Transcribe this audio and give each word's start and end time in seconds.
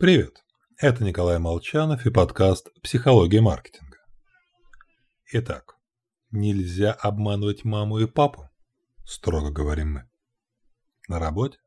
Привет, 0.00 0.42
это 0.78 1.04
Николай 1.04 1.38
Молчанов 1.38 2.06
и 2.06 2.10
подкаст 2.10 2.70
«Психология 2.82 3.42
маркетинга». 3.42 3.98
Итак, 5.30 5.76
нельзя 6.30 6.92
обманывать 6.94 7.64
маму 7.64 7.98
и 7.98 8.06
папу, 8.06 8.48
строго 9.04 9.50
говорим 9.50 9.92
мы. 9.92 10.08
На 11.06 11.18
работе 11.18 11.58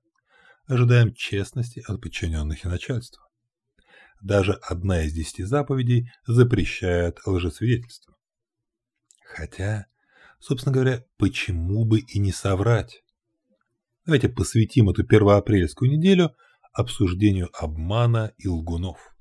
ожидаем 0.66 1.14
честности 1.14 1.84
от 1.88 2.02
подчиненных 2.02 2.66
и 2.66 2.68
начальства. 2.68 3.22
Даже 4.20 4.54
одна 4.54 5.04
из 5.04 5.14
десяти 5.14 5.44
заповедей 5.44 6.10
запрещает 6.26 7.20
лжесвидетельство. 7.28 8.16
Хотя, 9.26 9.86
собственно 10.40 10.74
говоря, 10.74 11.06
почему 11.18 11.86
бы 11.86 12.00
и 12.00 12.18
не 12.18 12.32
соврать? 12.32 13.04
Давайте 14.08 14.28
посвятим 14.28 14.90
эту 14.90 15.04
первоапрельскую 15.04 15.92
неделю– 15.92 16.36
обсуждению 16.74 17.50
обмана 17.54 18.34
и 18.38 18.48
лгунов. 18.48 19.16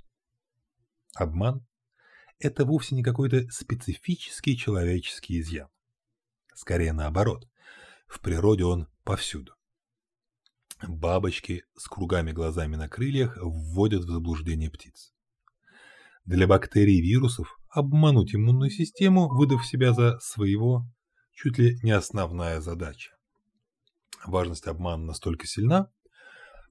Обман– 1.14 1.66
это 2.38 2.64
вовсе 2.64 2.94
не 2.94 3.02
какой-то 3.02 3.48
специфический 3.50 4.56
человеческий 4.56 5.38
изъян. 5.38 5.68
Скорее 6.54 6.92
наоборот, 6.92 7.46
в 8.06 8.20
природе 8.20 8.64
он 8.64 8.88
повсюду. 9.04 9.54
Бабочки 10.82 11.64
с 11.76 11.86
кругами 11.86 12.32
глазами 12.32 12.76
на 12.76 12.88
крыльях 12.88 13.36
вводят 13.40 14.04
в 14.04 14.10
заблуждение 14.10 14.70
птиц. 14.70 15.12
Для 16.24 16.46
бактерий 16.46 16.98
и 16.98 17.02
вирусов 17.02 17.58
обмануть 17.68 18.34
иммунную 18.34 18.70
систему, 18.70 19.28
выдав 19.28 19.66
себя 19.66 19.92
за 19.92 20.18
своего, 20.20 20.86
чуть 21.32 21.58
ли 21.58 21.78
не 21.82 21.92
основная 21.92 22.60
задача. 22.60 23.16
Важность 24.24 24.66
обмана 24.66 25.04
настолько 25.04 25.46
сильна, 25.46 25.90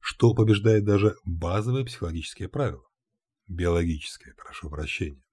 что 0.01 0.33
побеждает 0.33 0.83
даже 0.83 1.15
базовые 1.23 1.85
психологические 1.85 2.49
правила. 2.49 2.83
Биологическое, 3.47 4.33
прошу 4.33 4.69
прощения. 4.69 5.23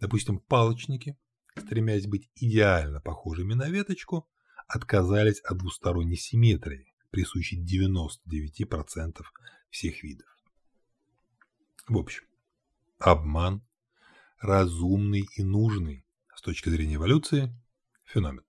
Допустим, 0.00 0.40
палочники, 0.40 1.18
стремясь 1.56 2.06
быть 2.06 2.30
идеально 2.34 3.00
похожими 3.00 3.52
на 3.52 3.68
веточку, 3.68 4.26
отказались 4.66 5.40
от 5.40 5.58
двусторонней 5.58 6.16
симметрии, 6.16 6.94
присущей 7.10 7.62
99% 7.62 9.22
всех 9.70 10.02
видов. 10.02 10.28
В 11.86 11.98
общем, 11.98 12.24
обман, 12.98 13.64
разумный 14.40 15.28
и 15.36 15.42
нужный 15.42 16.06
с 16.34 16.40
точки 16.40 16.70
зрения 16.70 16.94
эволюции, 16.94 17.54
феномен. 18.04 18.44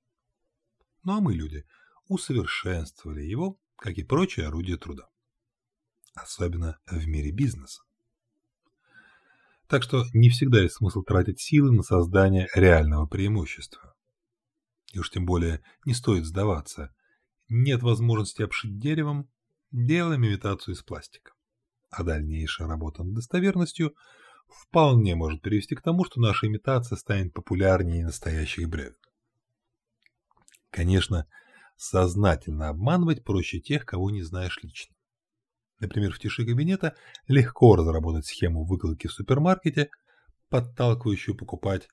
Ну 1.04 1.18
а 1.18 1.20
мы, 1.20 1.34
люди, 1.34 1.66
усовершенствовали 2.08 3.22
его, 3.22 3.60
как 3.76 3.98
и 3.98 4.04
прочие 4.04 4.48
орудия 4.48 4.78
труда 4.78 5.10
особенно 6.18 6.80
в 6.88 7.08
мире 7.08 7.32
бизнеса. 7.32 7.82
Так 9.68 9.84
что 9.84 10.06
не 10.14 10.30
всегда 10.30 10.62
есть 10.62 10.76
смысл 10.76 11.04
тратить 11.04 11.42
силы 11.42 11.72
на 11.72 11.84
создание 11.84 12.48
реального 12.56 13.06
преимущества. 13.06 13.94
И 14.94 15.00
уж 15.00 15.10
тем 15.12 15.26
более 15.26 15.62
не 15.86 15.94
стоит 15.94 16.26
сдаваться. 16.26 16.94
Нет 17.50 17.84
возможности 17.84 18.42
обшить 18.42 18.80
деревом, 18.80 19.30
делаем 19.72 20.26
имитацию 20.26 20.76
из 20.76 20.84
пластика. 20.84 21.34
А 21.90 22.04
дальнейшая 22.04 22.68
работа 22.68 23.04
над 23.04 23.16
достоверностью 23.16 23.94
вполне 24.48 25.16
может 25.16 25.42
привести 25.42 25.76
к 25.76 25.82
тому, 25.82 26.06
что 26.06 26.22
наша 26.22 26.48
имитация 26.48 26.96
станет 26.96 27.34
популярнее 27.34 28.06
настоящих 28.06 28.70
бревен. 28.70 28.96
Конечно, 30.70 31.28
сознательно 31.76 32.70
обманывать 32.70 33.24
проще 33.24 33.60
тех, 33.60 33.86
кого 33.86 34.12
не 34.12 34.24
знаешь 34.24 34.60
лично. 34.62 34.97
Например, 35.80 36.12
в 36.12 36.20
тиши 36.20 36.46
кабинета 36.46 36.96
легко 37.28 37.76
разработать 37.76 38.26
схему 38.26 38.66
выкладки 38.66 39.08
в 39.08 39.14
супермаркете, 39.14 39.92
подталкивающую 40.50 41.36
покупать 41.36 41.88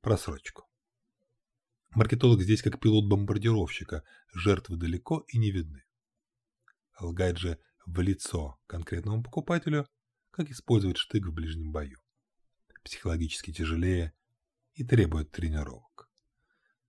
просрочку. 0.00 0.68
Маркетолог 1.90 2.42
здесь 2.42 2.62
как 2.62 2.78
пилот 2.78 3.08
бомбардировщика, 3.08 4.04
жертвы 4.32 4.76
далеко 4.76 5.24
и 5.28 5.38
не 5.38 5.50
видны. 5.50 5.82
Лгать 7.00 7.38
же 7.38 7.58
в 7.86 8.00
лицо 8.00 8.58
конкретному 8.66 9.22
покупателю, 9.22 9.88
как 10.30 10.50
использовать 10.50 10.98
штык 10.98 11.26
в 11.26 11.32
ближнем 11.32 11.72
бою. 11.72 11.98
Психологически 12.84 13.52
тяжелее 13.52 14.12
и 14.74 14.84
требует 14.84 15.32
тренировок. 15.32 16.08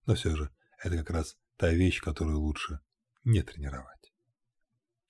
Но 0.05 0.15
все 0.15 0.35
же 0.35 0.51
это 0.83 0.97
как 0.97 1.09
раз 1.09 1.37
та 1.55 1.71
вещь, 1.71 2.01
которую 2.01 2.39
лучше 2.39 2.81
не 3.23 3.41
тренировать 3.41 3.96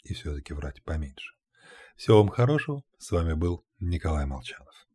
и 0.10 0.14
все-таки 0.14 0.54
врать 0.54 0.84
поменьше. 0.84 1.34
Всего 1.96 2.20
вам 2.20 2.30
хорошего. 2.30 2.84
С 2.98 3.12
вами 3.12 3.34
был 3.34 3.66
Николай 3.80 4.26
Молчанов. 4.26 4.87